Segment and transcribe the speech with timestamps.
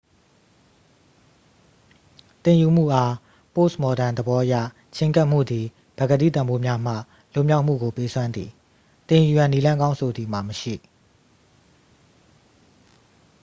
[2.43, 3.13] သင်ယူမှုအား
[3.55, 4.55] ပို့စ်မော်ဒန်သဘောအရ
[4.95, 5.65] ချဉ်းကပ်မှုသည်
[5.97, 6.93] ပကတိတန်ဖိုးများမှ
[7.33, 8.49] လွတ်မြောက်မှုကို ပေးစွမ်းသည်
[9.07, 10.75] သင်ယူရန် နည်းလမ်းကောင်းဆိုသည်မှာ မရှိ